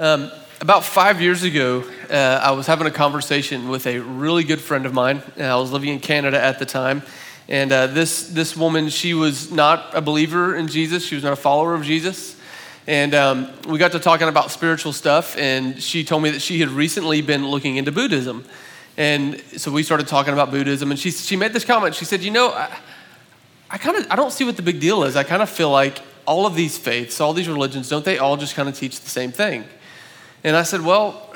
[0.00, 4.58] Um, about five years ago, uh, I was having a conversation with a really good
[4.58, 5.22] friend of mine.
[5.38, 7.02] Uh, I was living in Canada at the time.
[7.50, 11.34] And uh, this, this woman, she was not a believer in Jesus, she was not
[11.34, 12.34] a follower of Jesus.
[12.86, 16.60] And um, we got to talking about spiritual stuff, and she told me that she
[16.60, 18.46] had recently been looking into Buddhism.
[18.96, 21.94] And so we started talking about Buddhism, and she, she made this comment.
[21.94, 22.74] She said, You know, I,
[23.68, 25.14] I kind of I don't see what the big deal is.
[25.14, 28.38] I kind of feel like all of these faiths, all these religions, don't they all
[28.38, 29.66] just kind of teach the same thing?
[30.42, 31.34] And I said, Well,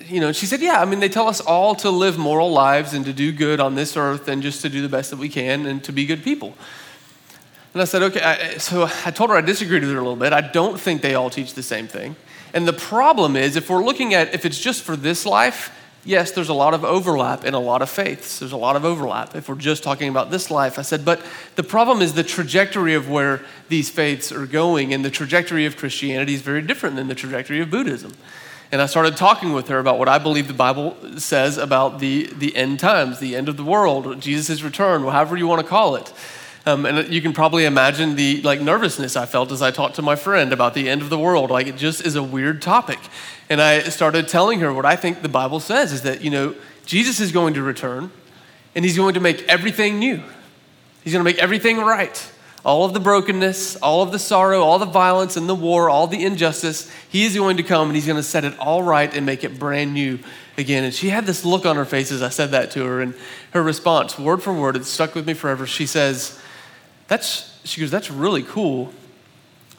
[0.00, 2.92] you know, she said, Yeah, I mean, they tell us all to live moral lives
[2.92, 5.28] and to do good on this earth and just to do the best that we
[5.28, 6.54] can and to be good people.
[7.72, 8.20] And I said, Okay.
[8.20, 10.32] I, so I told her I disagreed with her a little bit.
[10.32, 12.16] I don't think they all teach the same thing.
[12.52, 15.72] And the problem is, if we're looking at if it's just for this life,
[16.04, 18.38] yes, there's a lot of overlap in a lot of faiths.
[18.38, 20.78] There's a lot of overlap if we're just talking about this life.
[20.78, 21.24] I said, but
[21.56, 25.76] the problem is the trajectory of where these faiths are going, and the trajectory of
[25.76, 28.12] Christianity is very different than the trajectory of Buddhism.
[28.74, 32.26] And I started talking with her about what I believe the Bible says about the,
[32.36, 35.94] the end times, the end of the world, Jesus' return, however you want to call
[35.94, 36.12] it.
[36.66, 40.02] Um, and you can probably imagine the like nervousness I felt as I talked to
[40.02, 41.50] my friend about the end of the world.
[41.50, 42.98] Like it just is a weird topic.
[43.48, 46.56] And I started telling her what I think the Bible says is that, you know,
[46.84, 48.10] Jesus is going to return
[48.74, 50.20] and he's going to make everything new.
[51.04, 52.28] He's going to make everything right
[52.64, 56.06] all of the brokenness, all of the sorrow, all the violence and the war, all
[56.06, 59.14] the injustice, he is going to come and he's going to set it all right
[59.14, 60.18] and make it brand new
[60.56, 60.82] again.
[60.82, 63.14] And she had this look on her face as I said that to her, and
[63.52, 65.66] her response, word for word, it stuck with me forever.
[65.66, 66.40] She says,
[67.06, 68.94] That's, she goes, That's really cool.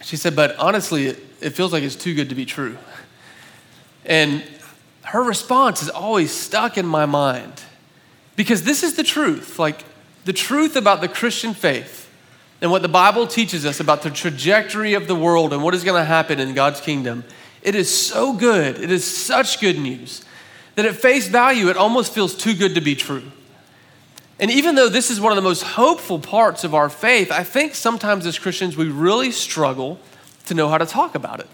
[0.03, 2.77] She said, But honestly, it, it feels like it's too good to be true.
[4.05, 4.43] And
[5.05, 7.63] her response is always stuck in my mind
[8.35, 9.57] because this is the truth.
[9.57, 9.83] Like,
[10.25, 12.04] the truth about the Christian faith
[12.65, 15.83] and what the Bible teaches us about the trajectory of the world and what is
[15.83, 17.23] going to happen in God's kingdom,
[17.61, 18.79] it is so good.
[18.79, 20.25] It is such good news
[20.73, 23.21] that at face value, it almost feels too good to be true.
[24.39, 27.43] And even though this is one of the most hopeful parts of our faith, I
[27.43, 29.99] think sometimes as Christians we really struggle
[30.47, 31.47] to know how to talk about it.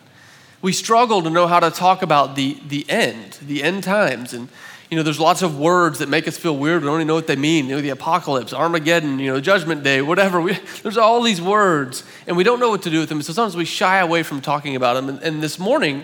[0.62, 4.48] We struggle to know how to talk about the, the end, the end times, and
[4.92, 6.82] you know, there's lots of words that make us feel weird.
[6.82, 7.70] We don't even know what they mean.
[7.70, 10.42] You know, the apocalypse, Armageddon, you know, Judgment Day, whatever.
[10.42, 13.22] We, there's all these words, and we don't know what to do with them.
[13.22, 15.08] So sometimes we shy away from talking about them.
[15.08, 16.04] And, and this morning,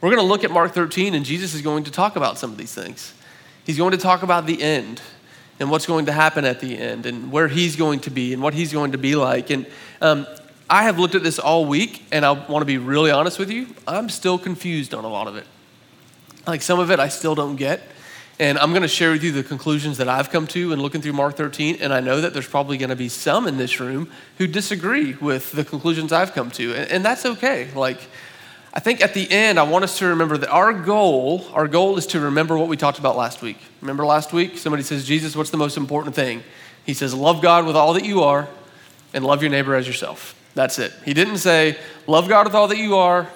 [0.00, 2.52] we're going to look at Mark 13, and Jesus is going to talk about some
[2.52, 3.12] of these things.
[3.66, 5.02] He's going to talk about the end
[5.58, 8.40] and what's going to happen at the end and where he's going to be and
[8.40, 9.50] what he's going to be like.
[9.50, 9.66] And
[10.00, 10.28] um,
[10.70, 13.50] I have looked at this all week, and I want to be really honest with
[13.50, 13.66] you.
[13.88, 15.46] I'm still confused on a lot of it.
[16.46, 17.82] Like some of it I still don't get.
[18.40, 21.02] And I'm going to share with you the conclusions that I've come to in looking
[21.02, 21.78] through Mark 13.
[21.80, 25.14] And I know that there's probably going to be some in this room who disagree
[25.14, 26.72] with the conclusions I've come to.
[26.74, 27.68] And, and that's okay.
[27.74, 27.98] Like,
[28.72, 31.98] I think at the end, I want us to remember that our goal, our goal
[31.98, 33.58] is to remember what we talked about last week.
[33.80, 34.56] Remember last week?
[34.56, 36.44] Somebody says, Jesus, what's the most important thing?
[36.86, 38.46] He says, love God with all that you are
[39.12, 40.40] and love your neighbor as yourself.
[40.54, 40.92] That's it.
[41.04, 43.28] He didn't say, love God with all that you are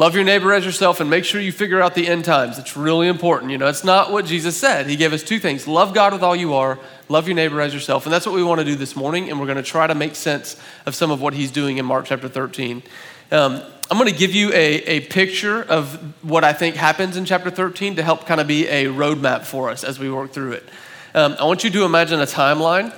[0.00, 2.58] Love your neighbor as yourself and make sure you figure out the end times.
[2.58, 3.52] It's really important.
[3.52, 4.86] You know, it's not what Jesus said.
[4.86, 6.78] He gave us two things love God with all you are,
[7.10, 8.06] love your neighbor as yourself.
[8.06, 9.28] And that's what we want to do this morning.
[9.28, 10.56] And we're going to try to make sense
[10.86, 12.82] of some of what he's doing in Mark chapter 13.
[13.30, 17.26] Um, I'm going to give you a, a picture of what I think happens in
[17.26, 20.52] chapter 13 to help kind of be a roadmap for us as we work through
[20.52, 20.66] it.
[21.14, 22.94] Um, I want you to imagine a timeline.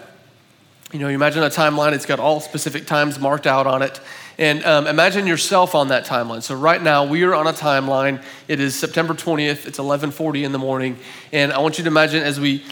[0.92, 3.98] You know, you imagine a timeline, it's got all specific times marked out on it.
[4.38, 6.43] And um, imagine yourself on that timeline.
[6.43, 8.22] So right now we are on a timeline.
[8.48, 9.66] It is September 20th.
[9.66, 10.98] It's 11:40 in the morning,
[11.32, 12.65] and I want you to imagine as we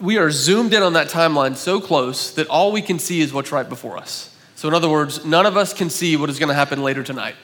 [0.00, 3.32] we are zoomed in on that timeline so close that all we can see is
[3.32, 4.34] what's right before us.
[4.54, 7.02] So in other words, none of us can see what is going to happen later
[7.02, 7.36] tonight.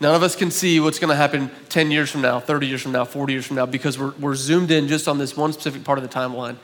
[0.00, 2.82] None of us can see what's going to happen 10 years from now, 30 years
[2.82, 5.52] from now, 40 years from now, because we're, we're zoomed in just on this one
[5.54, 6.56] specific part of the timeline.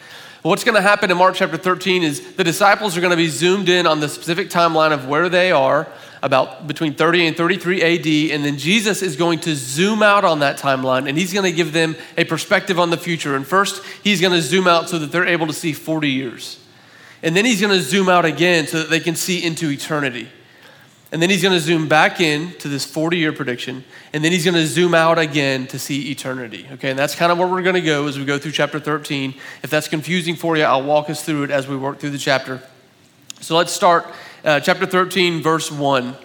[0.43, 3.29] What's going to happen in Mark chapter 13 is the disciples are going to be
[3.29, 5.89] zoomed in on the specific timeline of where they are
[6.23, 10.39] about between 30 and 33 AD, and then Jesus is going to zoom out on
[10.39, 13.35] that timeline and he's going to give them a perspective on the future.
[13.35, 16.65] And first, he's going to zoom out so that they're able to see 40 years.
[17.25, 20.29] And then he's going to zoom out again so that they can see into eternity.
[21.11, 23.85] And then he's going to zoom back in to this 40 year prediction.
[24.13, 26.67] And then he's going to zoom out again to see eternity.
[26.73, 28.81] Okay, and that's kind of where we're going to go as we go through chapter
[28.81, 29.35] 13.
[29.63, 32.19] If that's confusing for you, I'll walk us through it as we work through the
[32.19, 32.63] chapter.
[33.41, 34.07] So let's start
[34.45, 36.17] uh, chapter 13, verse 1.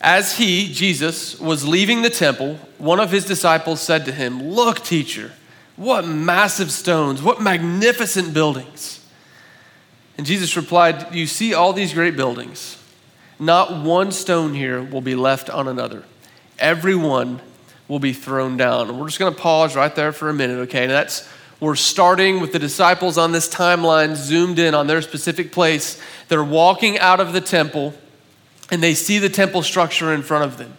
[0.00, 4.80] As he, Jesus, was leaving the temple, one of his disciples said to him, Look,
[4.80, 5.32] teacher,
[5.76, 9.04] what massive stones, what magnificent buildings.
[10.18, 12.78] And Jesus replied, You see all these great buildings.
[13.38, 16.04] Not one stone here will be left on another.
[16.58, 17.40] Everyone
[17.88, 18.88] will be thrown down.
[18.88, 20.82] And we're just going to pause right there for a minute, okay?
[20.82, 21.28] And that's
[21.62, 26.02] we're starting with the disciples on this timeline, zoomed in on their specific place.
[26.26, 27.94] They're walking out of the temple
[28.72, 30.76] and they see the temple structure in front of them.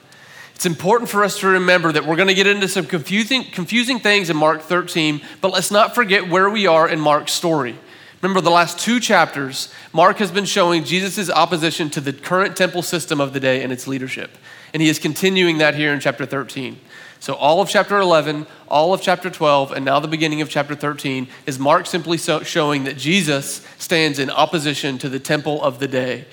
[0.56, 3.98] It's important for us to remember that we're going to get into some confusing, confusing
[3.98, 7.78] things in Mark 13, but let's not forget where we are in Mark's story.
[8.22, 12.82] Remember, the last two chapters, Mark has been showing Jesus' opposition to the current temple
[12.82, 14.38] system of the day and its leadership.
[14.74, 16.78] And he is continuing that here in chapter 13.
[17.24, 20.76] So, all of chapter 11, all of chapter 12, and now the beginning of chapter
[20.76, 25.80] 13 is Mark simply so showing that Jesus stands in opposition to the temple of
[25.80, 26.26] the day.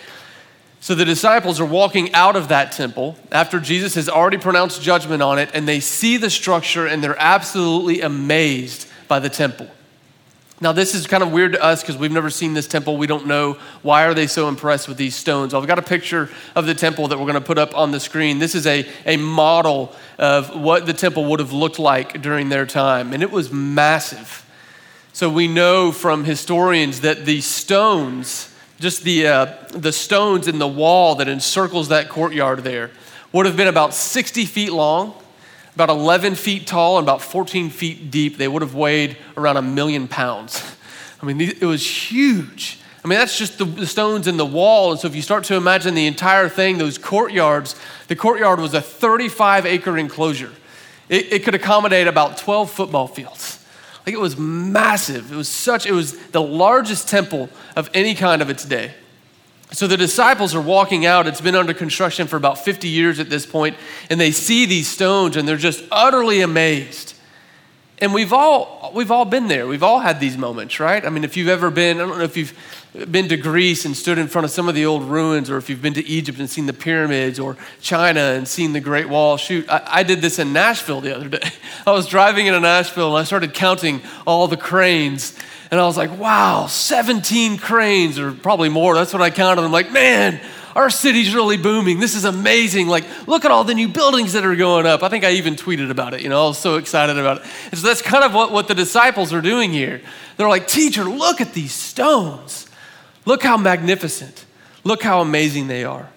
[0.80, 5.22] So the disciples are walking out of that temple after Jesus has already pronounced judgment
[5.22, 9.70] on it, and they see the structure and they're absolutely amazed by the temple.
[10.62, 12.98] Now, this is kind of weird to us because we've never seen this temple.
[12.98, 15.54] We don't know why are they so impressed with these stones.
[15.54, 18.00] I've got a picture of the temple that we're going to put up on the
[18.00, 18.38] screen.
[18.38, 22.66] This is a, a model of what the temple would have looked like during their
[22.66, 24.44] time, and it was massive.
[25.14, 30.66] So we know from historians that the stones just the, uh, the stones in the
[30.66, 32.90] wall that encircles that courtyard there
[33.30, 35.14] would have been about 60 feet long,
[35.74, 38.36] about 11 feet tall, and about 14 feet deep.
[38.36, 40.62] They would have weighed around a million pounds.
[41.22, 42.78] I mean, it was huge.
[43.04, 44.90] I mean, that's just the, stones in the wall.
[44.90, 47.74] And so, if you start to imagine the entire thing, those courtyards,
[48.08, 50.52] the courtyard was a 35 acre enclosure.
[51.08, 53.64] It, it could accommodate about 12 football fields.
[54.06, 55.32] Like it was massive.
[55.32, 58.94] It was such, it was the largest temple of any kind of its day.
[59.72, 61.26] So the disciples are walking out.
[61.26, 63.76] It's been under construction for about 50 years at this point,
[64.08, 67.14] and they see these stones and they're just utterly amazed.
[68.00, 69.66] And we've all we've all been there.
[69.66, 71.04] We've all had these moments, right?
[71.04, 72.54] I mean, if you've ever been, I don't know if you've
[73.10, 75.68] been to Greece and stood in front of some of the old ruins, or if
[75.68, 79.36] you've been to Egypt and seen the pyramids, or China and seen the Great Wall.
[79.36, 81.50] Shoot, I, I did this in Nashville the other day.
[81.86, 85.38] I was driving into Nashville and I started counting all the cranes.
[85.70, 88.94] And I was like, wow, 17 cranes, or probably more.
[88.94, 89.62] That's what I counted.
[89.62, 90.40] I'm like, man,
[90.74, 92.00] our city's really booming.
[92.00, 92.88] This is amazing.
[92.88, 95.02] Like, look at all the new buildings that are going up.
[95.02, 96.22] I think I even tweeted about it.
[96.22, 97.44] You know, I was so excited about it.
[97.70, 100.00] And so that's kind of what, what the disciples are doing here.
[100.36, 102.68] They're like, Teacher, look at these stones.
[103.24, 104.44] Look how magnificent.
[104.84, 106.08] Look how amazing they are.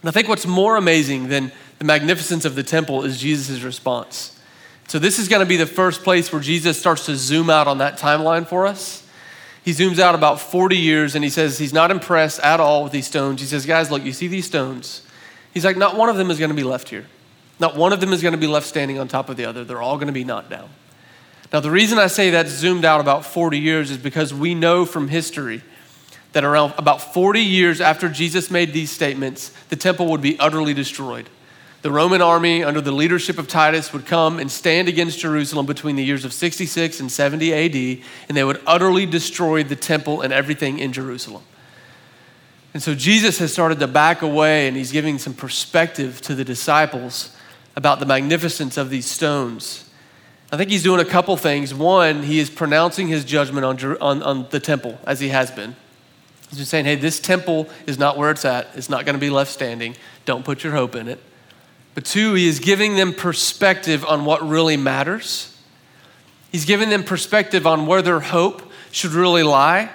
[0.00, 4.38] And I think what's more amazing than the magnificence of the temple is Jesus' response.
[4.88, 7.68] So, this is going to be the first place where Jesus starts to zoom out
[7.68, 9.06] on that timeline for us.
[9.68, 12.90] He zooms out about 40 years and he says he's not impressed at all with
[12.90, 13.42] these stones.
[13.42, 15.02] He says, Guys, look, you see these stones?
[15.52, 17.04] He's like, Not one of them is going to be left here.
[17.60, 19.64] Not one of them is going to be left standing on top of the other.
[19.64, 20.70] They're all going to be knocked down.
[21.52, 24.86] Now, the reason I say that's zoomed out about 40 years is because we know
[24.86, 25.60] from history
[26.32, 30.72] that around about 40 years after Jesus made these statements, the temple would be utterly
[30.72, 31.28] destroyed.
[31.80, 35.94] The Roman army, under the leadership of Titus, would come and stand against Jerusalem between
[35.94, 40.32] the years of 66 and 70 AD, and they would utterly destroy the temple and
[40.32, 41.42] everything in Jerusalem.
[42.74, 46.44] And so Jesus has started to back away, and he's giving some perspective to the
[46.44, 47.34] disciples
[47.76, 49.88] about the magnificence of these stones.
[50.50, 51.72] I think he's doing a couple things.
[51.72, 55.76] One, he is pronouncing his judgment on, on, on the temple, as he has been.
[56.50, 58.68] He's saying, hey, this temple is not where it's at.
[58.74, 59.94] It's not going to be left standing.
[60.24, 61.22] Don't put your hope in it.
[61.94, 65.56] But two, he is giving them perspective on what really matters.
[66.50, 69.90] He's giving them perspective on where their hope should really lie.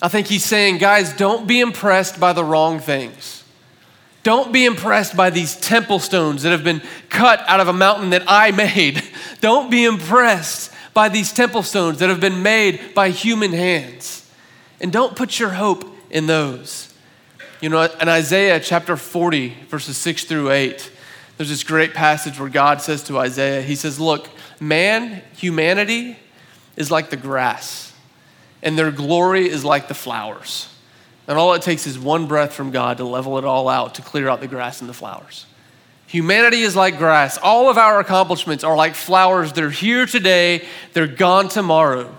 [0.00, 3.44] I think he's saying, guys, don't be impressed by the wrong things.
[4.22, 8.10] Don't be impressed by these temple stones that have been cut out of a mountain
[8.10, 9.02] that I made.
[9.40, 14.28] Don't be impressed by these temple stones that have been made by human hands.
[14.80, 16.92] And don't put your hope in those.
[17.60, 20.92] You know, in Isaiah chapter 40, verses 6 through 8,
[21.38, 24.28] there's this great passage where God says to Isaiah, He says, Look,
[24.60, 26.18] man, humanity
[26.76, 27.92] is like the grass,
[28.60, 30.68] and their glory is like the flowers.
[31.28, 34.02] And all it takes is one breath from God to level it all out, to
[34.02, 35.46] clear out the grass and the flowers.
[36.08, 37.38] Humanity is like grass.
[37.38, 39.52] All of our accomplishments are like flowers.
[39.52, 42.12] They're here today, they're gone tomorrow.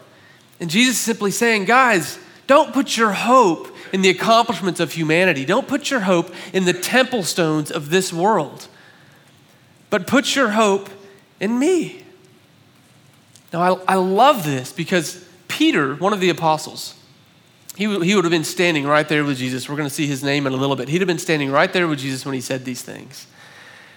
[0.62, 5.44] And Jesus is simply saying, guys, don't put your hope in the accomplishments of humanity.
[5.44, 8.68] Don't put your hope in the temple stones of this world
[9.90, 10.90] but put your hope
[11.40, 12.04] in me.
[13.52, 16.96] Now, I, I love this because Peter, one of the apostles,
[17.76, 19.70] he, he would have been standing right there with Jesus.
[19.70, 20.90] We're going to see his name in a little bit.
[20.90, 23.26] He'd have been standing right there with Jesus when he said these things.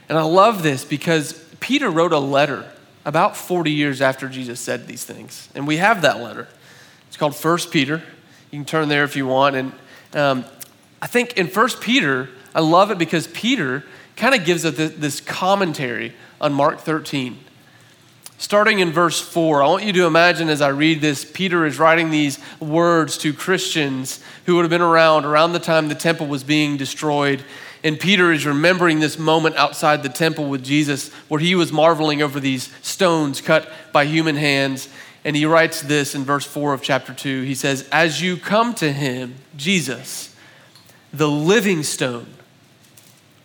[0.08, 2.70] And I love this because Peter wrote a letter
[3.04, 5.48] about 40 years after Jesus said these things.
[5.54, 6.48] And we have that letter.
[7.08, 8.02] It's called First Peter.
[8.50, 9.56] You can turn there if you want.
[9.56, 9.72] And
[10.14, 10.44] um,
[11.00, 13.84] I think in First Peter, I love it because Peter
[14.16, 17.38] kind of gives us this commentary on Mark 13.
[18.42, 21.78] Starting in verse 4, I want you to imagine as I read this, Peter is
[21.78, 26.26] writing these words to Christians who would have been around around the time the temple
[26.26, 27.44] was being destroyed.
[27.84, 32.20] And Peter is remembering this moment outside the temple with Jesus where he was marveling
[32.20, 34.88] over these stones cut by human hands.
[35.24, 37.42] And he writes this in verse 4 of chapter 2.
[37.42, 40.34] He says, As you come to him, Jesus,
[41.12, 42.26] the living stone,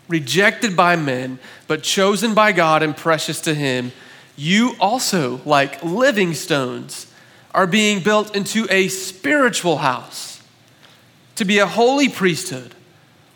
[0.07, 3.91] rejected by men, but chosen by God and precious to him,
[4.35, 7.11] you also, like living stones,
[7.53, 10.43] are being built into a spiritual house
[11.35, 12.75] to be a holy priesthood,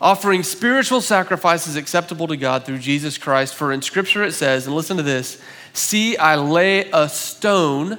[0.00, 3.54] offering spiritual sacrifices acceptable to God through Jesus Christ.
[3.54, 5.40] For in Scripture it says, and listen to this
[5.72, 7.98] See, I lay a stone.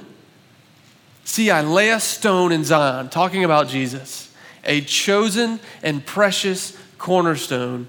[1.24, 7.88] See, I lay a stone in Zion, talking about Jesus, a chosen and precious cornerstone,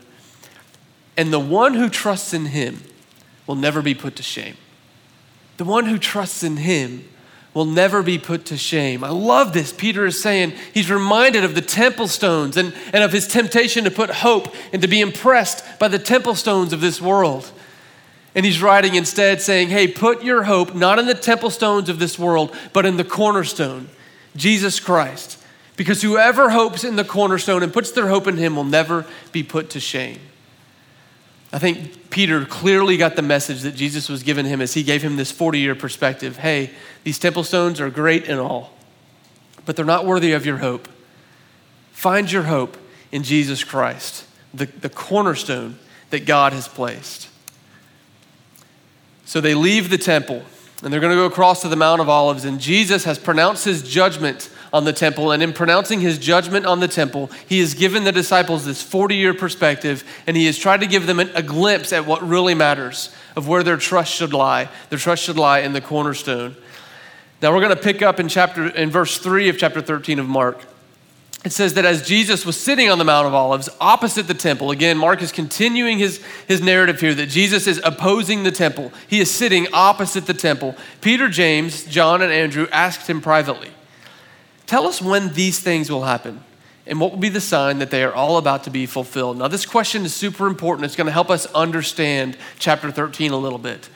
[1.17, 2.83] and the one who trusts in him
[3.47, 4.57] will never be put to shame.
[5.57, 7.07] The one who trusts in him
[7.53, 9.03] will never be put to shame.
[9.03, 9.71] I love this.
[9.71, 13.91] Peter is saying he's reminded of the temple stones and, and of his temptation to
[13.91, 17.49] put hope and to be impressed by the temple stones of this world.
[18.35, 21.97] And he's writing instead saying, hey, put your hope not in the temple stones of
[21.97, 23.87] this world, but in the cornerstone,
[24.35, 25.41] Jesus Christ.
[25.77, 29.43] Because whoever hopes in the cornerstone and puts their hope in him will never be
[29.43, 30.19] put to shame.
[31.55, 35.01] I think Peter clearly got the message that Jesus was giving him as he gave
[35.01, 36.35] him this 40 year perspective.
[36.35, 36.71] Hey,
[37.05, 38.73] these temple stones are great and all,
[39.65, 40.89] but they're not worthy of your hope.
[41.93, 42.75] Find your hope
[43.09, 47.29] in Jesus Christ, the, the cornerstone that God has placed.
[49.23, 50.43] So they leave the temple
[50.85, 53.65] and they're going to go across to the Mount of Olives, and Jesus has pronounced
[53.65, 55.31] his judgment on the temple.
[55.31, 59.15] And in pronouncing his judgment on the temple, he has given the disciples this 40
[59.15, 63.13] year perspective, and he has tried to give them a glimpse at what really matters
[63.35, 64.69] of where their trust should lie.
[64.89, 66.55] Their trust should lie in the cornerstone.
[67.41, 70.27] Now we're going to pick up in chapter in verse 3 of chapter 13 of
[70.27, 70.61] Mark.
[71.45, 74.71] It says that as Jesus was sitting on the Mount of Olives opposite the temple,
[74.71, 78.91] again, Mark is continuing his, his narrative here that Jesus is opposing the temple.
[79.07, 80.75] He is sitting opposite the temple.
[81.01, 83.69] Peter, James, John, and Andrew asked him privately,
[84.65, 86.43] Tell us when these things will happen
[86.87, 89.37] and what will be the sign that they are all about to be fulfilled.
[89.37, 90.85] Now, this question is super important.
[90.85, 93.87] It's going to help us understand chapter 13 a little bit.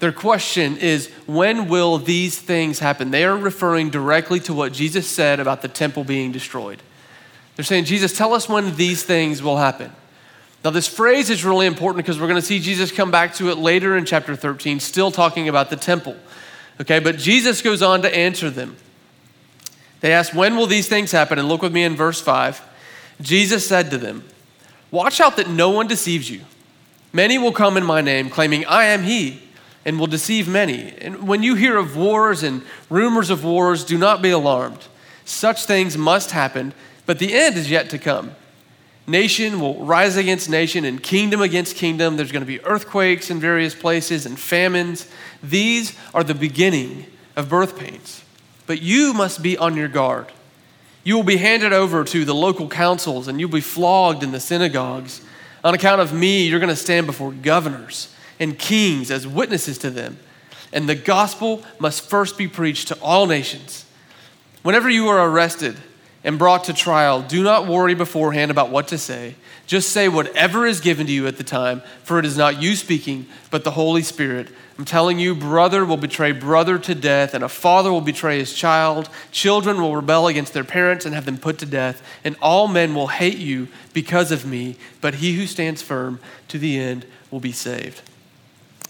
[0.00, 3.12] Their question is, when will these things happen?
[3.12, 6.82] They are referring directly to what Jesus said about the temple being destroyed.
[7.56, 9.90] They're saying, Jesus, tell us when these things will happen.
[10.64, 13.50] Now, this phrase is really important because we're going to see Jesus come back to
[13.50, 16.16] it later in chapter 13, still talking about the temple.
[16.80, 18.76] Okay, but Jesus goes on to answer them.
[20.00, 21.38] They asked, When will these things happen?
[21.38, 22.62] And look with me in verse 5.
[23.20, 24.24] Jesus said to them,
[24.90, 26.42] Watch out that no one deceives you.
[27.12, 29.42] Many will come in my name, claiming, I am he,
[29.84, 30.92] and will deceive many.
[31.00, 34.84] And when you hear of wars and rumors of wars, do not be alarmed.
[35.24, 36.74] Such things must happen,
[37.06, 38.34] but the end is yet to come.
[39.06, 42.16] Nation will rise against nation and kingdom against kingdom.
[42.16, 45.08] There's going to be earthquakes in various places and famines.
[45.42, 48.24] These are the beginning of birth pains.
[48.66, 50.32] But you must be on your guard.
[51.04, 54.40] You will be handed over to the local councils and you'll be flogged in the
[54.40, 55.20] synagogues.
[55.62, 59.90] On account of me, you're going to stand before governors and kings as witnesses to
[59.90, 60.18] them.
[60.72, 63.84] And the gospel must first be preached to all nations.
[64.62, 65.76] Whenever you are arrested
[66.26, 69.34] and brought to trial, do not worry beforehand about what to say.
[69.66, 72.76] Just say whatever is given to you at the time, for it is not you
[72.76, 77.42] speaking, but the Holy Spirit I'm telling you, brother will betray brother to death, and
[77.42, 79.08] a father will betray his child.
[79.32, 82.94] Children will rebel against their parents and have them put to death, and all men
[82.94, 87.40] will hate you because of me, but he who stands firm to the end will
[87.40, 88.02] be saved.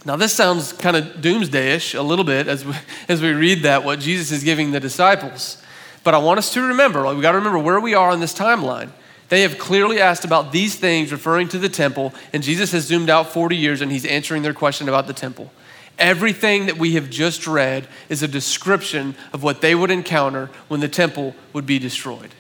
[0.05, 2.75] Now, this sounds kind of doomsdayish a little bit as we,
[3.09, 5.63] as we read that, what Jesus is giving the disciples.
[6.07, 8.21] But I want us to remember, like, we got to remember where we are on
[8.21, 8.91] this timeline.
[9.29, 13.11] They have clearly asked about these things referring to the temple, and Jesus has zoomed
[13.11, 15.51] out 40 years and he's answering their question about the temple.
[15.99, 20.79] Everything that we have just read is a description of what they would encounter when
[20.79, 22.31] the temple would be destroyed.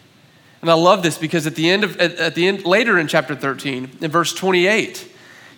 [0.62, 3.35] And I love this because at the end of at, the end later in chapter
[3.35, 5.11] 13, in verse 28,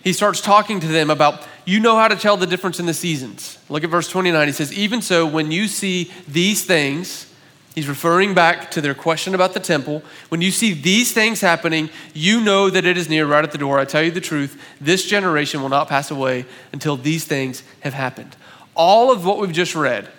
[0.03, 2.93] he starts talking to them about you know how to tell the difference in the
[2.95, 3.59] seasons.
[3.69, 4.47] Look at verse 29.
[4.47, 7.27] He says, Even so, when you see these things,
[7.75, 10.03] He's referring back to their question about the temple.
[10.29, 13.57] When you see these things happening, you know that it is near, right at the
[13.57, 13.79] door.
[13.79, 17.93] I tell you the truth, this generation will not pass away until these things have
[17.93, 18.35] happened.
[18.75, 20.09] All of what we've just read,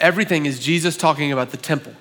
[0.00, 1.94] everything is Jesus talking about the temple.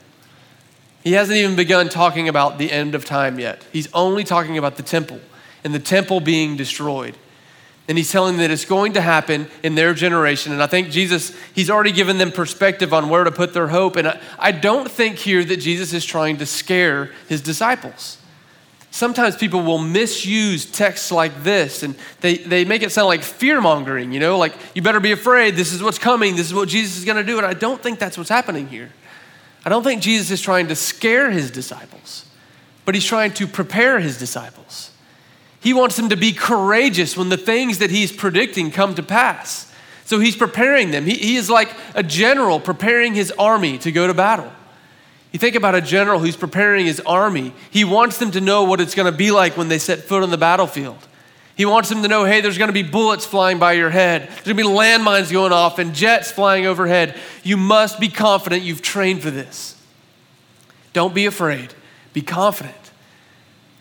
[1.04, 3.66] He hasn't even begun talking about the end of time yet.
[3.72, 5.20] He's only talking about the temple
[5.64, 7.18] and the temple being destroyed.
[7.88, 10.54] And he's telling them that it's going to happen in their generation.
[10.54, 13.98] And I think Jesus, he's already given them perspective on where to put their hope.
[13.98, 18.18] And I, I don't think here that Jesus is trying to scare his disciples.
[18.90, 23.60] Sometimes people will misuse texts like this and they, they make it sound like fear
[23.60, 26.70] mongering, you know, like you better be afraid, this is what's coming, this is what
[26.70, 27.38] Jesus is going to do.
[27.38, 28.92] And I don't think that's what's happening here.
[29.66, 32.26] I don't think Jesus is trying to scare his disciples,
[32.86, 34.92] but he's trying to prepare his disciples.
[35.64, 39.72] He wants them to be courageous when the things that he's predicting come to pass.
[40.04, 41.06] So he's preparing them.
[41.06, 44.52] He, he is like a general preparing his army to go to battle.
[45.32, 48.82] You think about a general who's preparing his army, he wants them to know what
[48.82, 51.00] it's going to be like when they set foot on the battlefield.
[51.56, 54.24] He wants them to know hey, there's going to be bullets flying by your head,
[54.28, 57.18] there's going to be landmines going off, and jets flying overhead.
[57.42, 59.82] You must be confident you've trained for this.
[60.92, 61.74] Don't be afraid,
[62.12, 62.83] be confident.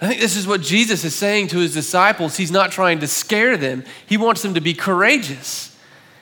[0.02, 2.36] I think this is what Jesus is saying to his disciples.
[2.36, 5.68] He's not trying to scare them, he wants them to be courageous.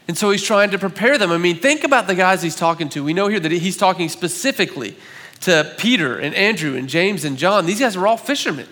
[0.07, 1.31] And so he's trying to prepare them.
[1.31, 3.05] I mean, think about the guys he's talking to.
[3.05, 4.97] We know here that he's talking specifically
[5.43, 7.65] to Peter and Andrew and James and John.
[7.65, 8.67] These guys are all fishermen.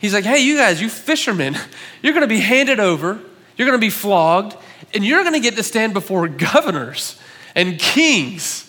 [0.00, 1.56] He's like, hey, you guys, you fishermen,
[2.02, 3.20] you're going to be handed over,
[3.56, 4.56] you're going to be flogged,
[4.92, 7.18] and you're going to get to stand before governors
[7.54, 8.68] and kings.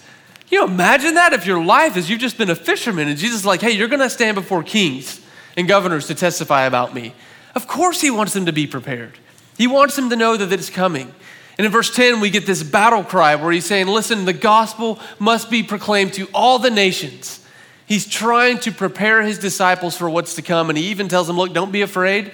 [0.49, 3.39] Can you imagine that if your life is you've just been a fisherman and Jesus
[3.39, 5.19] is like, hey, you're going to stand before kings
[5.61, 7.13] and governors to testify about me.
[7.55, 9.17] Of course, he wants them to be prepared.
[9.57, 11.13] He wants them to know that it's coming.
[11.57, 14.99] And in verse 10, we get this battle cry where he's saying, Listen, the gospel
[15.19, 17.45] must be proclaimed to all the nations.
[17.85, 20.69] He's trying to prepare his disciples for what's to come.
[20.69, 22.31] And he even tells them, Look, don't be afraid.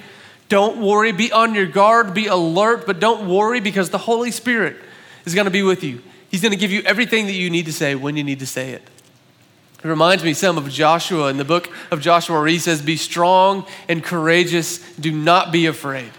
[0.49, 1.11] Don't worry.
[1.11, 2.13] Be on your guard.
[2.13, 4.77] Be alert, but don't worry because the Holy Spirit
[5.25, 6.01] is going to be with you.
[6.29, 8.47] He's going to give you everything that you need to say when you need to
[8.47, 8.83] say it.
[9.83, 12.97] It reminds me some of Joshua in the book of Joshua where he says, Be
[12.97, 16.11] strong and courageous, do not be afraid.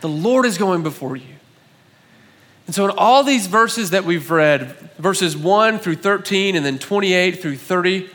[0.00, 1.34] The Lord is going before you.
[2.66, 6.78] And so, in all these verses that we've read, verses 1 through 13 and then
[6.78, 8.10] 28 through 30,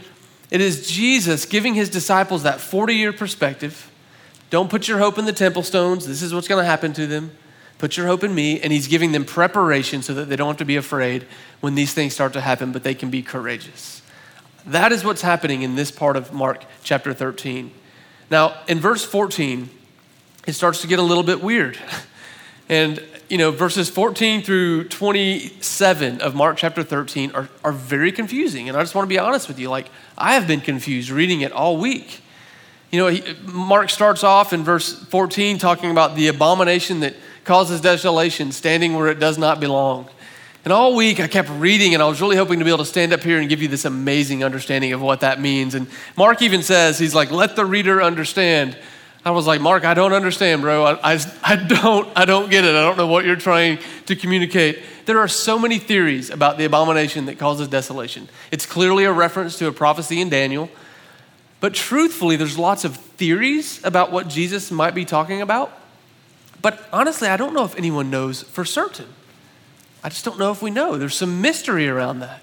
[0.49, 3.89] it is Jesus giving his disciples that 40 year perspective.
[4.49, 6.06] Don't put your hope in the temple stones.
[6.06, 7.32] This is what's going to happen to them.
[7.77, 8.60] Put your hope in me.
[8.60, 11.25] And he's giving them preparation so that they don't have to be afraid
[11.62, 14.00] when these things start to happen, but they can be courageous.
[14.65, 17.71] That is what's happening in this part of Mark chapter 13.
[18.30, 19.69] Now, in verse 14,
[20.47, 21.78] it starts to get a little bit weird.
[22.71, 28.69] And, you know, verses 14 through 27 of Mark chapter 13 are, are very confusing.
[28.69, 29.69] And I just want to be honest with you.
[29.69, 32.21] Like, I have been confused reading it all week.
[32.89, 37.82] You know, he, Mark starts off in verse 14 talking about the abomination that causes
[37.82, 40.08] desolation, standing where it does not belong.
[40.63, 42.86] And all week I kept reading, and I was really hoping to be able to
[42.86, 45.74] stand up here and give you this amazing understanding of what that means.
[45.74, 48.78] And Mark even says, he's like, let the reader understand.
[49.26, 50.84] I was like, Mark, I don't understand, bro.
[50.84, 52.76] I, I, I, don't, I don't get it.
[52.76, 54.80] I don't know what you're trying to communicate.
[55.06, 58.30] There are so many theories about the abomination that causes desolation.
[58.52, 60.69] It's clearly a reference to a prophecy in Daniel.
[61.60, 65.71] But truthfully, there's lots of theories about what Jesus might be talking about.
[66.62, 69.08] But honestly, I don't know if anyone knows for certain.
[70.03, 70.97] I just don't know if we know.
[70.97, 72.41] There's some mystery around that.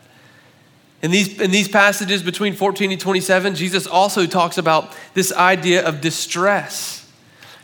[1.00, 5.86] In these, in these passages between 14 and 27, Jesus also talks about this idea
[5.86, 7.08] of distress.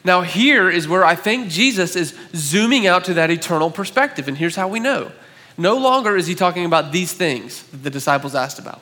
[0.05, 4.29] Now, here is where I think Jesus is zooming out to that eternal perspective.
[4.29, 5.11] And here's how we know
[5.57, 8.81] no longer is he talking about these things that the disciples asked about.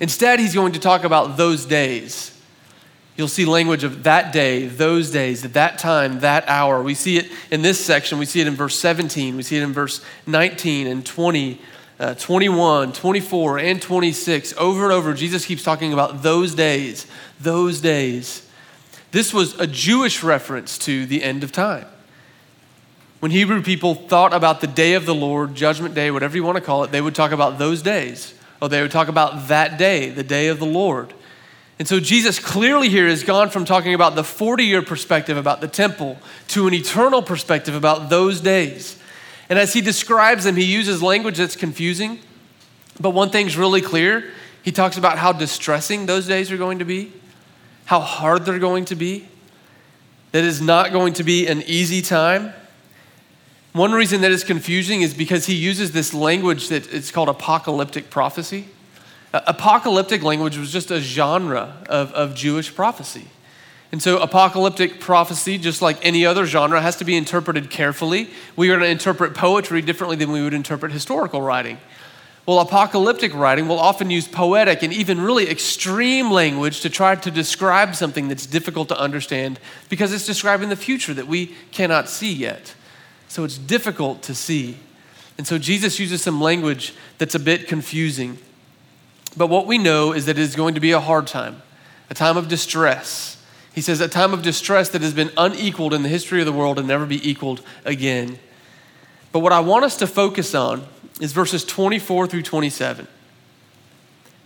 [0.00, 2.33] Instead, he's going to talk about those days
[3.16, 6.82] You'll see language of that day, those days, that time, that hour.
[6.82, 8.18] We see it in this section.
[8.18, 9.36] We see it in verse 17.
[9.36, 11.60] We see it in verse 19 and 20,
[12.00, 14.54] uh, 21, 24, and 26.
[14.58, 17.06] Over and over, Jesus keeps talking about those days,
[17.38, 18.48] those days.
[19.12, 21.86] This was a Jewish reference to the end of time.
[23.20, 26.56] When Hebrew people thought about the day of the Lord, Judgment Day, whatever you want
[26.56, 28.34] to call it, they would talk about those days.
[28.60, 31.14] Or they would talk about that day, the day of the Lord.
[31.78, 35.60] And so Jesus clearly here has gone from talking about the 40 year perspective about
[35.60, 38.98] the temple to an eternal perspective about those days.
[39.48, 42.20] And as he describes them, he uses language that's confusing.
[43.00, 44.30] But one thing's really clear
[44.62, 47.12] he talks about how distressing those days are going to be,
[47.84, 49.28] how hard they're going to be,
[50.32, 52.54] that it's not going to be an easy time.
[53.72, 58.08] One reason that is confusing is because he uses this language that it's called apocalyptic
[58.08, 58.68] prophecy.
[59.46, 63.26] Apocalyptic language was just a genre of, of Jewish prophecy.
[63.90, 68.28] And so, apocalyptic prophecy, just like any other genre, has to be interpreted carefully.
[68.56, 71.78] We are going to interpret poetry differently than we would interpret historical writing.
[72.46, 77.30] Well, apocalyptic writing will often use poetic and even really extreme language to try to
[77.30, 82.32] describe something that's difficult to understand because it's describing the future that we cannot see
[82.32, 82.74] yet.
[83.28, 84.76] So it's difficult to see.
[85.38, 88.38] And so Jesus uses some language that's a bit confusing.
[89.36, 91.62] But what we know is that it is going to be a hard time,
[92.10, 93.42] a time of distress.
[93.74, 96.52] He says, a time of distress that has been unequaled in the history of the
[96.52, 98.38] world and never be equaled again.
[99.32, 100.86] But what I want us to focus on
[101.20, 103.08] is verses 24 through 27.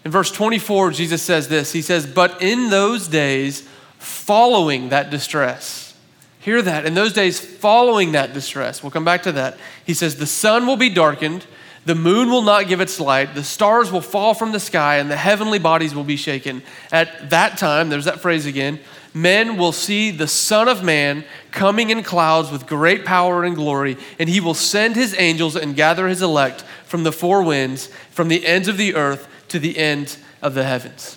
[0.04, 5.94] In verse 24, Jesus says this He says, But in those days following that distress,
[6.40, 9.58] hear that, in those days following that distress, we'll come back to that.
[9.84, 11.46] He says, The sun will be darkened,
[11.88, 15.10] the moon will not give its light, the stars will fall from the sky, and
[15.10, 16.60] the heavenly bodies will be shaken.
[16.92, 18.78] At that time, there's that phrase again,
[19.14, 23.96] men will see the Son of Man coming in clouds with great power and glory,
[24.18, 28.28] and he will send his angels and gather his elect from the four winds, from
[28.28, 31.16] the ends of the earth to the end of the heavens.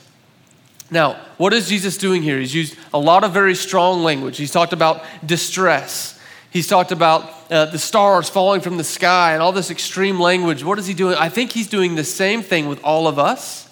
[0.90, 2.40] Now, what is Jesus doing here?
[2.40, 4.38] He's used a lot of very strong language.
[4.38, 6.18] He's talked about distress.
[6.52, 10.66] He's talked about uh, the stars falling from the sky and all this extreme language.
[10.66, 11.16] What is he doing?
[11.16, 13.70] I think he's doing the same thing with all of us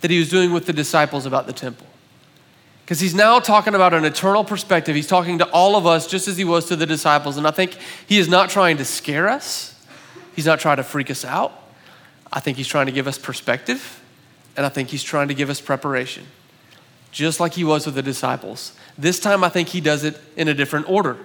[0.00, 1.86] that he was doing with the disciples about the temple.
[2.84, 4.94] Because he's now talking about an eternal perspective.
[4.94, 7.36] He's talking to all of us just as he was to the disciples.
[7.36, 7.76] And I think
[8.06, 9.74] he is not trying to scare us,
[10.34, 11.52] he's not trying to freak us out.
[12.32, 14.02] I think he's trying to give us perspective,
[14.56, 16.26] and I think he's trying to give us preparation,
[17.12, 18.72] just like he was with the disciples.
[18.98, 21.18] This time, I think he does it in a different order.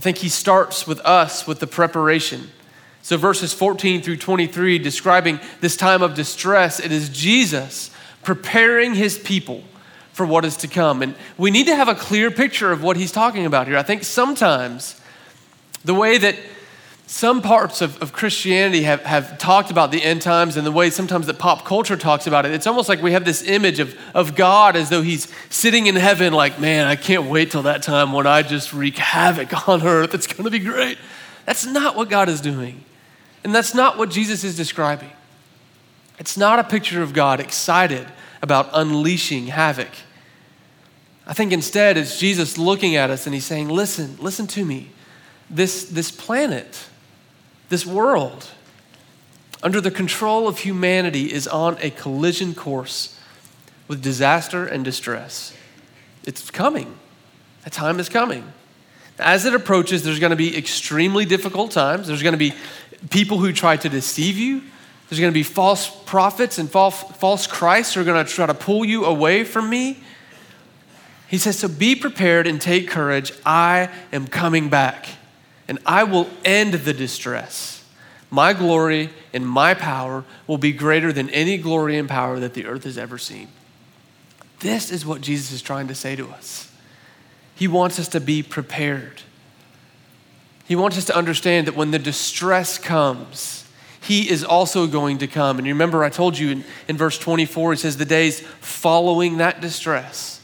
[0.00, 2.48] I think he starts with us with the preparation.
[3.02, 7.90] So, verses 14 through 23, describing this time of distress, it is Jesus
[8.22, 9.62] preparing his people
[10.14, 11.02] for what is to come.
[11.02, 13.76] And we need to have a clear picture of what he's talking about here.
[13.76, 14.98] I think sometimes
[15.84, 16.34] the way that
[17.10, 20.90] some parts of, of Christianity have, have talked about the end times and the way
[20.90, 23.98] sometimes that pop culture talks about it, it's almost like we have this image of,
[24.14, 27.82] of God as though he's sitting in heaven, like, man, I can't wait till that
[27.82, 30.14] time when I just wreak havoc on earth.
[30.14, 30.98] It's going to be great.
[31.46, 32.84] That's not what God is doing.
[33.42, 35.10] And that's not what Jesus is describing.
[36.20, 38.06] It's not a picture of God excited
[38.40, 39.90] about unleashing havoc.
[41.26, 44.90] I think instead it's Jesus looking at us and he's saying, Listen, listen to me.
[45.50, 46.86] This, this planet,
[47.70, 48.50] this world,
[49.62, 53.18] under the control of humanity, is on a collision course
[53.88, 55.56] with disaster and distress.
[56.24, 56.98] It's coming.
[57.64, 58.52] That time is coming.
[59.18, 62.06] As it approaches, there's going to be extremely difficult times.
[62.06, 62.54] There's going to be
[63.10, 64.62] people who try to deceive you.
[65.08, 68.46] There's going to be false prophets and false, false Christs who are going to try
[68.46, 70.02] to pull you away from me.
[71.26, 73.32] He says, So be prepared and take courage.
[73.44, 75.08] I am coming back,
[75.70, 77.84] and I will end the distress.
[78.28, 82.66] My glory and my power will be greater than any glory and power that the
[82.66, 83.46] earth has ever seen.
[84.58, 86.72] This is what Jesus is trying to say to us.
[87.54, 89.22] He wants us to be prepared.
[90.66, 93.64] He wants us to understand that when the distress comes,
[94.00, 95.58] he is also going to come.
[95.58, 99.60] And remember, I told you in, in verse 24, he says, the days following that
[99.60, 100.40] distress.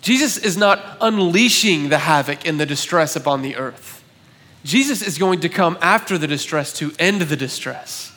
[0.00, 3.97] Jesus is not unleashing the havoc and the distress upon the earth.
[4.64, 8.12] Jesus is going to come after the distress to end the distress.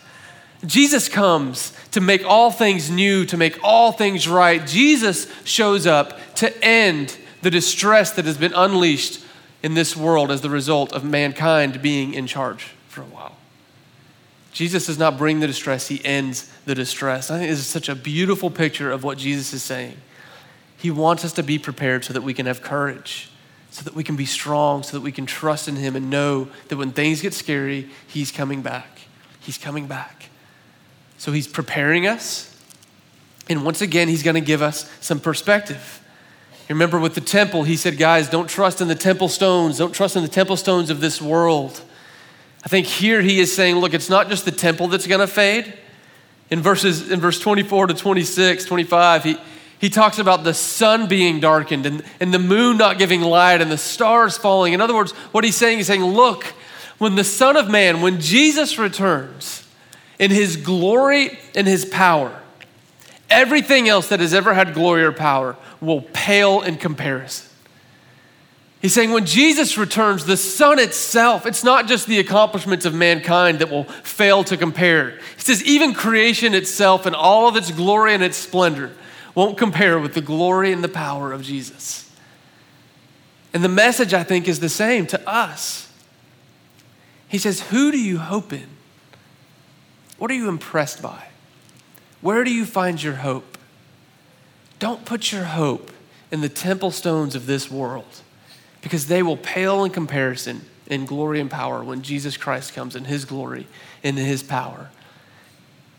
[0.65, 4.65] Jesus comes to make all things new, to make all things right.
[4.65, 9.23] Jesus shows up to end the distress that has been unleashed
[9.63, 13.35] in this world as the result of mankind being in charge for a while.
[14.51, 17.31] Jesus does not bring the distress, he ends the distress.
[17.31, 19.97] I think this is such a beautiful picture of what Jesus is saying.
[20.77, 23.30] He wants us to be prepared so that we can have courage,
[23.71, 26.49] so that we can be strong, so that we can trust in him and know
[26.67, 28.99] that when things get scary, he's coming back.
[29.39, 30.25] He's coming back.
[31.17, 32.55] So he's preparing us.
[33.49, 36.01] And once again, he's going to give us some perspective.
[36.69, 40.15] Remember with the temple, he said, guys, don't trust in the temple stones, don't trust
[40.15, 41.81] in the temple stones of this world.
[42.63, 45.27] I think here he is saying, look, it's not just the temple that's going to
[45.27, 45.73] fade.
[46.49, 49.37] In verses in verse 24 to 26, 25, he,
[49.81, 53.71] he talks about the sun being darkened and, and the moon not giving light and
[53.71, 54.73] the stars falling.
[54.73, 56.43] In other words, what he's saying, is saying, look,
[56.99, 59.67] when the Son of Man, when Jesus returns
[60.19, 62.39] in his glory and his power,
[63.27, 67.49] everything else that has ever had glory or power will pale in comparison.
[68.83, 73.59] He's saying when Jesus returns, the sun itself, it's not just the accomplishments of mankind
[73.59, 75.17] that will fail to compare.
[75.37, 78.91] He says, even creation itself and all of its glory and its splendor
[79.35, 82.09] won't compare with the glory and the power of Jesus.
[83.53, 85.91] And the message, I think, is the same to us.
[87.27, 88.67] He says, Who do you hope in?
[90.17, 91.27] What are you impressed by?
[92.21, 93.57] Where do you find your hope?
[94.79, 95.91] Don't put your hope
[96.31, 98.21] in the temple stones of this world
[98.81, 103.05] because they will pale in comparison in glory and power when Jesus Christ comes in
[103.05, 103.67] his glory
[104.03, 104.89] and in his power.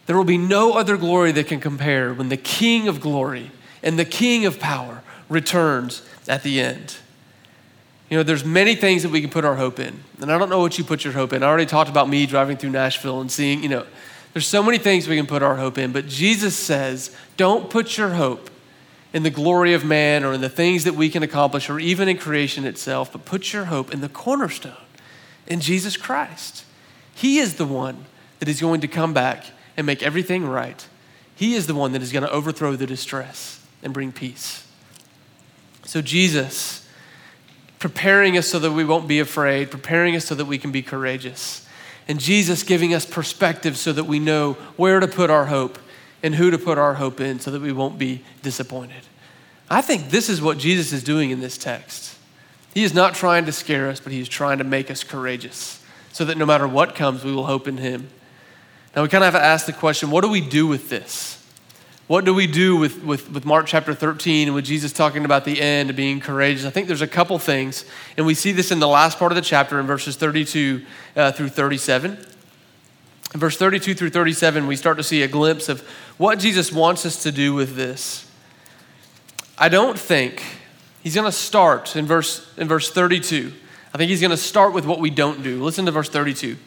[0.07, 3.51] There will be no other glory that can compare when the King of glory
[3.83, 6.97] and the King of power returns at the end.
[8.11, 10.01] You know, there's many things that we can put our hope in.
[10.21, 11.43] And I don't know what you put your hope in.
[11.43, 13.87] I already talked about me driving through Nashville and seeing, you know,
[14.35, 15.93] there's so many things we can put our hope in.
[15.93, 18.51] But Jesus says, don't put your hope
[19.13, 22.09] in the glory of man or in the things that we can accomplish or even
[22.09, 24.73] in creation itself, but put your hope in the cornerstone,
[25.47, 26.65] in Jesus Christ.
[27.15, 28.07] He is the one
[28.39, 30.87] that is going to come back and make everything right.
[31.35, 34.67] He is the one that is going to overthrow the distress and bring peace.
[35.85, 36.87] So, Jesus,
[37.79, 40.83] preparing us so that we won't be afraid, preparing us so that we can be
[40.83, 41.67] courageous.
[42.07, 45.79] And Jesus giving us perspective so that we know where to put our hope
[46.23, 49.03] and who to put our hope in so that we won't be disappointed.
[49.69, 52.17] I think this is what Jesus is doing in this text.
[52.75, 55.83] He is not trying to scare us, but he is trying to make us courageous
[56.13, 58.09] so that no matter what comes, we will hope in him.
[58.95, 61.39] Now, we kind of have to ask the question what do we do with this?
[62.09, 65.45] What do we do with, with, with Mark chapter 13 and with Jesus talking about
[65.45, 66.67] the end and being courageous?
[66.67, 69.37] I think there's a couple things, and we see this in the last part of
[69.37, 70.85] the chapter in verses 32
[71.17, 72.19] uh, through 37.
[73.33, 75.81] In verse 32 through 37, we start to see a glimpse of
[76.19, 78.31] what Jesus wants us to do with this.
[79.57, 80.43] I don't think
[81.03, 83.53] he's going to start in verse, in verse 32.
[83.95, 85.63] I think he's going to start with what we don't do.
[85.63, 86.59] Listen to verse 32.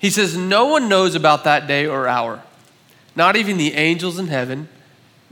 [0.00, 2.42] He says, No one knows about that day or hour,
[3.14, 4.68] not even the angels in heaven,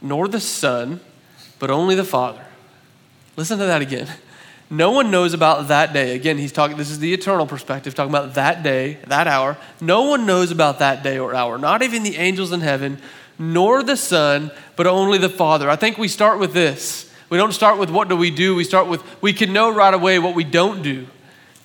[0.01, 1.01] nor the Son,
[1.59, 2.45] but only the Father.
[3.37, 4.09] Listen to that again.
[4.71, 6.15] No one knows about that day.
[6.15, 9.57] Again, he's talking, this is the eternal perspective, talking about that day, that hour.
[9.81, 13.01] No one knows about that day or hour, not even the angels in heaven,
[13.39, 15.71] nor the Son, but only the Father.
[15.71, 17.11] I think we start with this.
[17.31, 19.95] We don't start with what do we do, we start with we can know right
[19.95, 21.07] away what we don't do.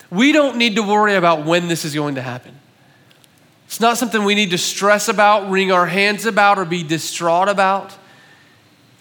[0.10, 2.58] We don't need to worry about when this is going to happen.
[3.74, 7.50] It's not something we need to stress about, wring our hands about, or be distraught
[7.50, 7.98] about.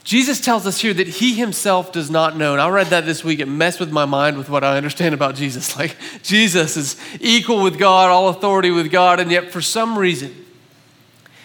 [0.02, 2.52] Jesus tells us here that he himself does not know.
[2.52, 3.40] And I read that this week.
[3.40, 5.76] It messed with my mind with what I understand about Jesus.
[5.78, 10.34] Like, Jesus is equal with God, all authority with God, and yet for some reason,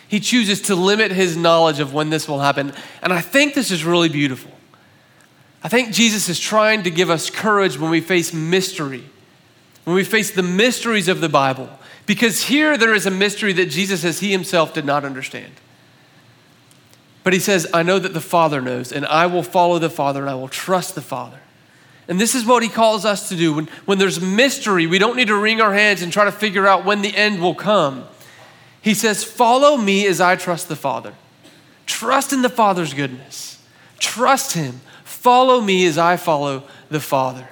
[0.07, 2.71] he chooses to limit his knowledge of when this will happen.
[3.01, 4.51] And I think this is really beautiful.
[5.61, 9.03] I think Jesus is trying to give us courage when we face mystery,
[9.83, 11.69] when we face the mysteries of the Bible.
[12.07, 15.51] Because here there is a mystery that Jesus says he himself did not understand.
[17.23, 20.21] But he says, I know that the Father knows, and I will follow the Father
[20.21, 21.39] and I will trust the Father.
[22.07, 23.53] And this is what he calls us to do.
[23.53, 26.65] When, when there's mystery, we don't need to wring our hands and try to figure
[26.65, 28.07] out when the end will come.
[28.81, 31.13] He says, Follow me as I trust the Father.
[31.85, 33.61] Trust in the Father's goodness.
[33.99, 34.79] Trust him.
[35.03, 37.49] Follow me as I follow the Father.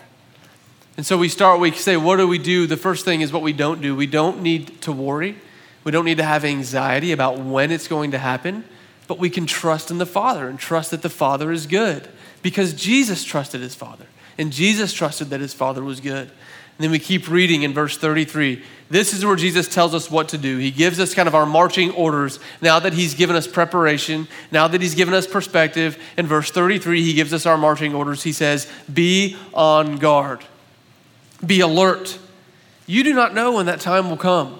[0.97, 2.67] And so we start, we say, what do we do?
[2.67, 3.95] The first thing is what we don't do.
[3.95, 5.37] We don't need to worry.
[5.83, 8.63] We don't need to have anxiety about when it's going to happen,
[9.07, 12.07] but we can trust in the Father and trust that the Father is good
[12.41, 16.31] because Jesus trusted his Father and Jesus trusted that his Father was good.
[16.77, 18.61] And then we keep reading in verse 33.
[18.89, 20.57] This is where Jesus tells us what to do.
[20.57, 24.67] He gives us kind of our marching orders now that he's given us preparation, now
[24.67, 25.97] that he's given us perspective.
[26.17, 28.23] In verse 33, he gives us our marching orders.
[28.23, 30.43] He says, Be on guard.
[31.45, 32.17] Be alert.
[32.87, 34.59] You do not know when that time will come.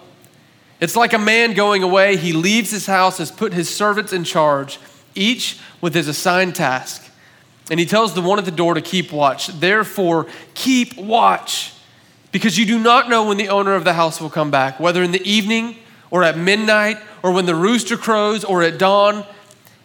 [0.82, 2.18] It's like a man going away.
[2.18, 4.80] He leaves his house, has put his servants in charge,
[5.14, 7.10] each with his assigned task.
[7.72, 9.48] And he tells the one at the door to keep watch.
[9.48, 11.74] Therefore, keep watch,
[12.32, 15.02] because you do not know when the owner of the house will come back, whether
[15.02, 15.78] in the evening
[16.12, 19.26] or at midnight or when the rooster crows or at dawn.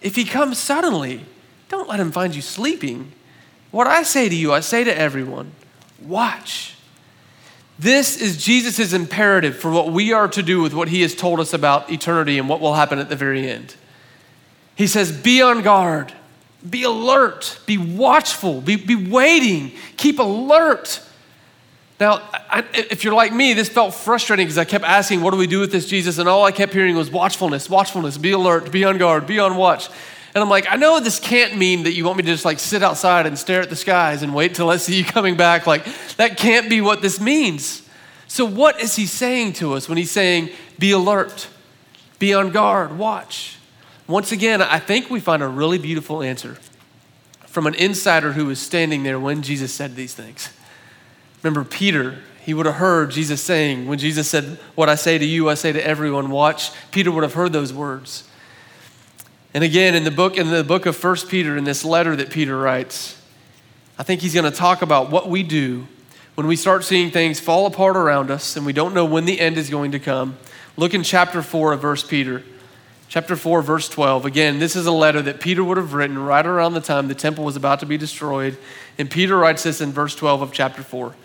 [0.02, 1.24] If he comes suddenly,
[1.68, 3.12] don't let him find you sleeping.
[3.70, 5.52] What I say to you, I say to everyone
[6.02, 6.74] watch.
[7.80, 11.40] This is Jesus' imperative for what we are to do with what he has told
[11.40, 13.74] us about eternity and what will happen at the very end.
[14.74, 16.12] He says, Be on guard,
[16.68, 21.00] be alert, be watchful, be, be waiting, keep alert.
[21.98, 25.38] Now, I, if you're like me, this felt frustrating because I kept asking, What do
[25.38, 26.18] we do with this, Jesus?
[26.18, 29.56] And all I kept hearing was watchfulness, watchfulness, be alert, be on guard, be on
[29.56, 29.88] watch.
[30.34, 32.60] And I'm like, I know this can't mean that you want me to just like
[32.60, 35.66] sit outside and stare at the skies and wait till I see you coming back.
[35.66, 35.84] Like,
[36.16, 37.88] that can't be what this means.
[38.28, 41.48] So, what is he saying to us when he's saying, be alert,
[42.20, 43.58] be on guard, watch?
[44.06, 46.58] Once again, I think we find a really beautiful answer
[47.46, 50.50] from an insider who was standing there when Jesus said these things.
[51.42, 55.24] Remember, Peter, He would have heard Jesus saying, when Jesus said, What I say to
[55.24, 58.28] you, I say to everyone, watch, Peter would have heard those words.
[59.52, 62.30] And again, in the book, in the book of First Peter, in this letter that
[62.30, 63.20] Peter writes,
[63.98, 65.86] I think he's going to talk about what we do
[66.34, 69.40] when we start seeing things fall apart around us and we don't know when the
[69.40, 70.38] end is going to come.
[70.76, 72.42] Look in chapter 4 of First Peter.
[73.08, 74.24] Chapter 4, verse 12.
[74.24, 77.14] Again, this is a letter that Peter would have written right around the time the
[77.16, 78.56] temple was about to be destroyed.
[78.98, 81.16] And Peter writes this in verse 12 of chapter 4.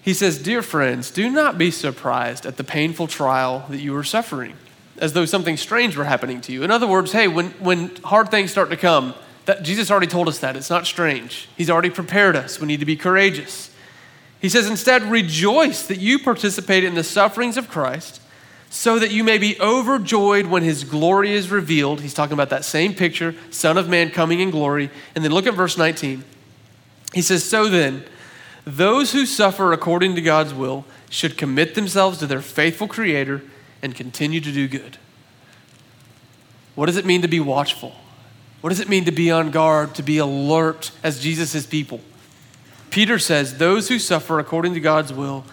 [0.00, 4.02] He says, Dear friends, do not be surprised at the painful trial that you are
[4.02, 4.56] suffering,
[5.00, 6.62] as though something strange were happening to you.
[6.62, 9.14] In other words, hey, when, when hard things start to come,
[9.46, 10.56] that, Jesus already told us that.
[10.56, 11.48] It's not strange.
[11.56, 12.60] He's already prepared us.
[12.60, 13.74] We need to be courageous.
[14.40, 18.20] He says, Instead, rejoice that you participate in the sufferings of Christ
[18.68, 22.02] so that you may be overjoyed when his glory is revealed.
[22.02, 24.90] He's talking about that same picture, Son of Man coming in glory.
[25.14, 26.22] And then look at verse 19.
[27.14, 28.04] He says, So then,
[28.64, 33.42] those who suffer according to God's will should commit themselves to their faithful Creator
[33.82, 34.98] and continue to do good.
[36.74, 37.94] What does it mean to be watchful?
[38.60, 42.00] What does it mean to be on guard, to be alert as Jesus' people?
[42.90, 45.44] Peter says, Those who suffer according to God's will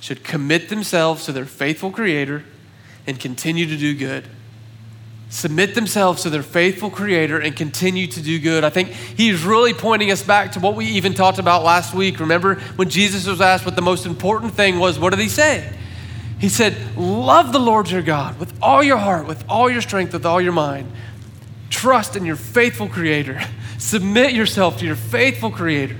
[0.00, 2.44] should commit themselves to their faithful Creator
[3.06, 4.26] and continue to do good.
[5.30, 8.64] Submit themselves to their faithful Creator and continue to do good.
[8.64, 12.18] I think he's really pointing us back to what we even talked about last week.
[12.18, 15.72] Remember when Jesus was asked what the most important thing was, what did he say?
[16.40, 20.14] He said, Love the Lord your God with all your heart, with all your strength,
[20.14, 20.90] with all your mind.
[21.68, 23.40] Trust in your faithful Creator.
[23.78, 25.96] Submit yourself to your faithful Creator.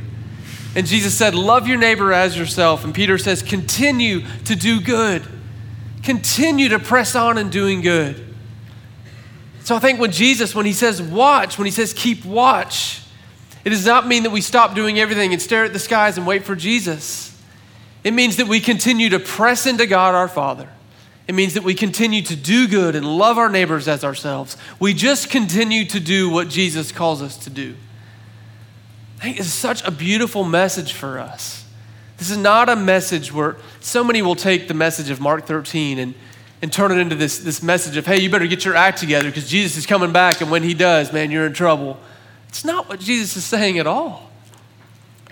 [0.75, 2.85] And Jesus said, Love your neighbor as yourself.
[2.85, 5.23] And Peter says, Continue to do good.
[6.03, 8.27] Continue to press on in doing good.
[9.65, 13.03] So I think when Jesus, when he says watch, when he says keep watch,
[13.63, 16.27] it does not mean that we stop doing everything and stare at the skies and
[16.27, 17.30] wait for Jesus.
[18.03, 20.69] It means that we continue to press into God our Father.
[21.29, 24.57] It means that we continue to do good and love our neighbors as ourselves.
[24.81, 27.77] We just continue to do what Jesus calls us to do.
[29.19, 31.67] I think it's such a beautiful message for us.
[32.17, 35.99] This is not a message where so many will take the message of Mark 13
[35.99, 36.15] and,
[36.63, 39.29] and turn it into this, this message of, hey, you better get your act together
[39.29, 41.99] because Jesus is coming back, and when he does, man, you're in trouble.
[42.49, 44.30] It's not what Jesus is saying at all.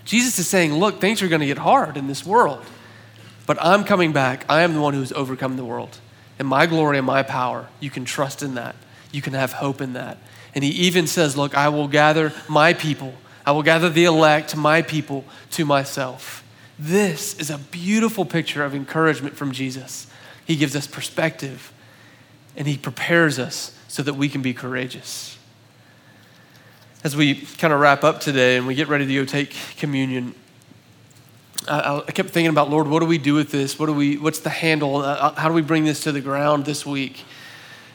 [0.09, 2.65] Jesus is saying, look, things are going to get hard in this world,
[3.47, 4.47] but I'm coming back.
[4.49, 6.01] I am the one who's overcome the world.
[6.39, 8.75] And my glory and my power, you can trust in that.
[9.13, 10.17] You can have hope in that.
[10.55, 13.13] And he even says, Look, I will gather my people,
[13.45, 16.43] I will gather the elect, my people, to myself.
[16.79, 20.07] This is a beautiful picture of encouragement from Jesus.
[20.47, 21.71] He gives us perspective
[22.57, 25.38] and he prepares us so that we can be courageous.
[27.09, 30.35] As we kind of wrap up today and we get ready to go take communion,
[31.67, 33.79] I, I kept thinking about, Lord, what do we do with this?
[33.79, 34.97] What do we, what's the handle?
[34.97, 37.25] Uh, uh how do we bring this to the ground this week?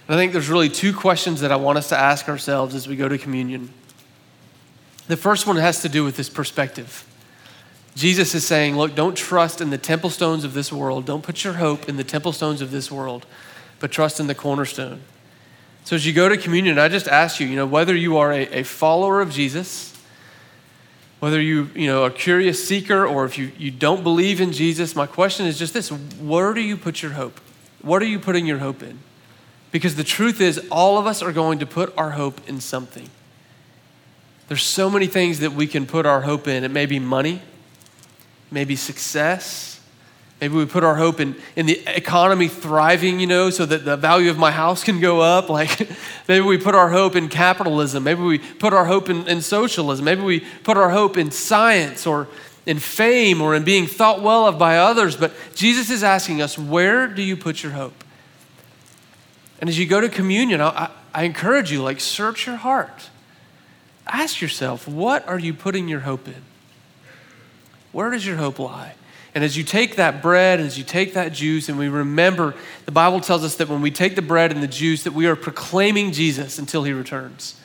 [0.07, 2.87] And I think there's really two questions that I want us to ask ourselves as
[2.87, 3.71] we go to communion.
[5.05, 7.05] The first one has to do with this perspective.
[7.93, 11.05] Jesus is saying, look, don't trust in the temple stones of this world.
[11.05, 13.27] Don't put your hope in the temple stones of this world,
[13.79, 15.01] but trust in the cornerstone.
[15.83, 18.31] So as you go to communion, I just ask you, you know, whether you are
[18.31, 19.93] a, a follower of Jesus,
[21.19, 24.95] whether you, you know, a curious seeker or if you, you don't believe in Jesus,
[24.95, 27.39] my question is just this where do you put your hope?
[27.81, 28.99] What are you putting your hope in?
[29.71, 33.09] Because the truth is, all of us are going to put our hope in something.
[34.47, 36.63] There's so many things that we can put our hope in.
[36.63, 37.41] It may be money,
[38.51, 39.79] maybe success.
[40.41, 43.95] Maybe we put our hope in, in the economy thriving, you know, so that the
[43.95, 45.49] value of my house can go up.
[45.53, 45.87] Like
[46.27, 48.03] maybe we put our hope in capitalism.
[48.03, 50.03] Maybe we put our hope in, in socialism.
[50.03, 52.27] Maybe we put our hope in science or
[52.65, 55.15] in fame or in being thought well of by others.
[55.15, 58.03] But Jesus is asking us, where do you put your hope?
[59.59, 63.09] And as you go to communion, I, I encourage you, like, search your heart.
[64.07, 66.43] Ask yourself, what are you putting your hope in?
[67.91, 68.95] Where does your hope lie?
[69.35, 72.53] And as you take that bread, as you take that juice, and we remember,
[72.85, 75.25] the Bible tells us that when we take the bread and the juice, that we
[75.25, 77.59] are proclaiming Jesus until he returns.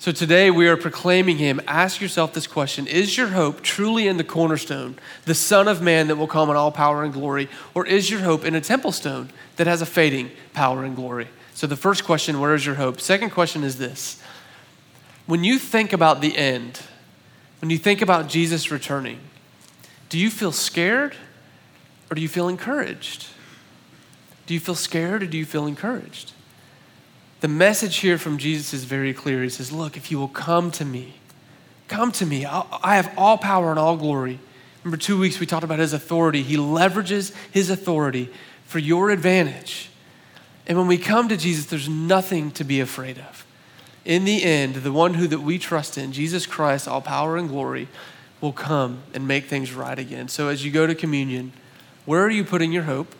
[0.00, 1.60] So today we are proclaiming him.
[1.66, 6.06] Ask yourself this question Is your hope truly in the cornerstone, the Son of Man
[6.06, 7.48] that will come in all power and glory?
[7.74, 11.28] Or is your hope in a temple stone that has a fading power and glory?
[11.54, 13.00] So the first question, where is your hope?
[13.00, 14.22] Second question is this
[15.26, 16.80] When you think about the end,
[17.60, 19.18] when you think about Jesus returning,
[20.08, 21.14] do you feel scared
[22.10, 23.28] or do you feel encouraged?
[24.46, 26.32] Do you feel scared or do you feel encouraged?
[27.40, 29.42] The message here from Jesus is very clear.
[29.42, 31.14] He says, Look, if you will come to me,
[31.86, 32.46] come to me.
[32.46, 34.40] I have all power and all glory.
[34.82, 36.42] Remember, two weeks we talked about his authority.
[36.42, 38.30] He leverages his authority
[38.64, 39.90] for your advantage.
[40.66, 43.46] And when we come to Jesus, there's nothing to be afraid of.
[44.04, 47.48] In the end, the one who that we trust in, Jesus Christ, all power and
[47.48, 47.88] glory,
[48.40, 50.28] will come and make things right again.
[50.28, 51.52] So as you go to communion,
[52.04, 53.14] where are you putting your hope?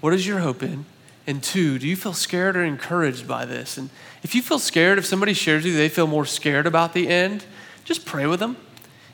[0.00, 0.84] What is your hope in?
[1.26, 3.78] And two, do you feel scared or encouraged by this?
[3.78, 3.90] And
[4.22, 7.44] if you feel scared, if somebody shares you they feel more scared about the end,
[7.84, 8.56] just pray with them.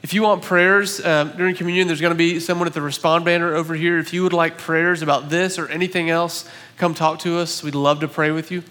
[0.03, 3.25] If you want prayers um, during communion, there's going to be someone at the respond
[3.25, 3.99] banner over here.
[3.99, 6.49] If you would like prayers about this or anything else,
[6.79, 7.63] come talk to us.
[7.63, 8.63] We'd love to pray with you.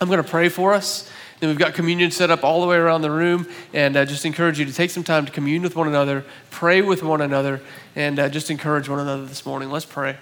[0.00, 1.10] I'm going to pray for us.
[1.40, 4.24] Then we've got communion set up all the way around the room, and uh, just
[4.24, 7.60] encourage you to take some time to commune with one another, pray with one another,
[7.94, 9.70] and uh, just encourage one another this morning.
[9.70, 10.16] Let's pray.